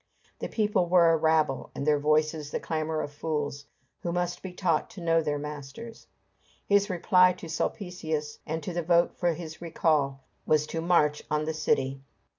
[0.39, 3.67] The people were a rabble, and their voices the clamor of fools,
[3.99, 6.07] who must be taught to know their masters.
[6.65, 11.45] His reply to Sulpicius and to the vote for his recall, was to march on
[11.45, 12.01] the city.